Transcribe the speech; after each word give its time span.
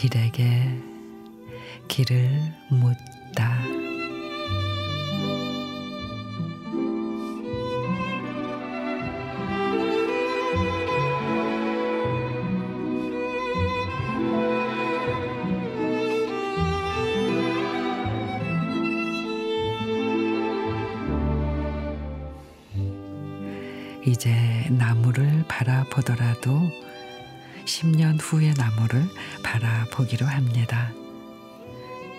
길에게 0.00 0.80
길을 1.88 2.30
묻다. 2.70 3.79
이제 24.06 24.66
나무를 24.70 25.44
바라보더라도 25.46 26.70
10년 27.66 28.18
후의 28.20 28.54
나무를 28.54 29.04
바라보기로 29.42 30.26
합니다. 30.26 30.92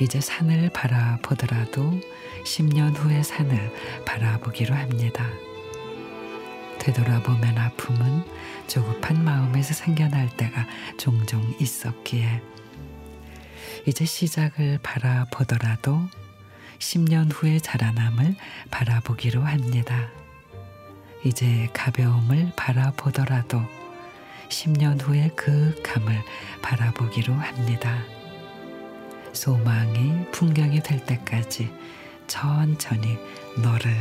이제 0.00 0.20
산을 0.20 0.70
바라보더라도 0.70 1.98
10년 2.44 2.96
후의 2.96 3.24
산을 3.24 3.72
바라보기로 4.04 4.74
합니다. 4.74 5.26
되돌아보면 6.78 7.56
아픔은 7.56 8.24
조급한 8.66 9.24
마음에서 9.24 9.72
생겨날 9.72 10.28
때가 10.36 10.66
종종 10.98 11.42
있었기에 11.60 12.42
이제 13.86 14.04
시작을 14.04 14.78
바라보더라도 14.82 16.00
10년 16.78 17.30
후의 17.32 17.60
자라남을 17.60 18.34
바라보기로 18.70 19.42
합니다. 19.42 20.10
이제 21.24 21.68
가벼움을 21.72 22.52
바라보더라도 22.56 23.62
10년 24.48 25.00
후의 25.00 25.30
그 25.36 25.80
감을 25.82 26.20
바라보기로 26.60 27.32
합니다. 27.32 28.02
소망이 29.32 30.30
풍경이 30.30 30.80
될 30.80 31.04
때까지 31.06 31.72
천천히 32.26 33.16
너를 33.62 33.92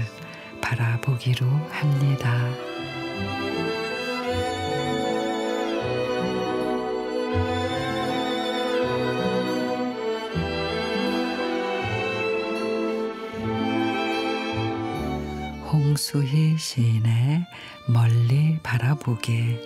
바라보기로 0.62 1.48
합니다. 1.70 2.38
홍수희 15.72 16.58
시인의 16.58 17.46
멀리 17.88 18.60
바라보기 18.62 19.58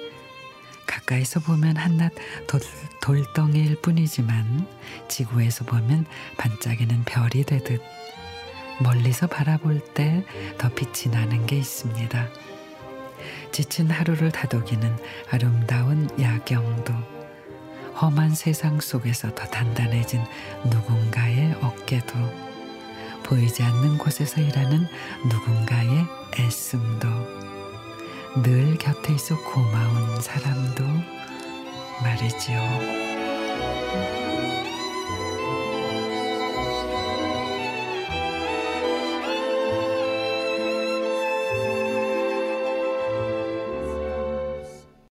가까이서 0.85 1.39
보면 1.39 1.77
한낱 1.77 2.13
돌, 2.47 2.61
돌덩이일 3.01 3.81
뿐이지만 3.81 4.67
지구에서 5.07 5.65
보면 5.65 6.05
반짝이는 6.37 7.03
별이 7.05 7.43
되듯 7.43 7.81
멀리서 8.81 9.27
바라볼 9.27 9.79
때 9.93 10.23
더 10.57 10.69
빛이 10.69 11.13
나는 11.13 11.45
게 11.45 11.57
있습니다. 11.57 12.27
지친 13.51 13.89
하루를 13.89 14.31
다독이는 14.31 14.95
아름다운 15.31 16.07
야경도 16.19 16.93
험한 18.01 18.35
세상 18.35 18.79
속에서 18.79 19.33
더 19.33 19.45
단단해진 19.45 20.21
누군가의 20.69 21.55
어깨도 21.61 22.54
보이지 23.25 23.63
않는 23.63 23.97
곳에서 23.97 24.39
일하는 24.39 24.87
누군가의 25.27 26.05
애씀도 26.37 27.07
늘 28.43 28.77
곁에 28.77 29.13
있어 29.13 29.35
고마운 29.43 30.21
사람도 30.21 30.83
말이지요. 32.03 33.04